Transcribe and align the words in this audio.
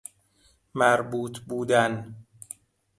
مربوط 0.75 1.39
بودن 1.47 2.15